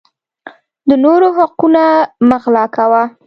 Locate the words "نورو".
1.05-1.27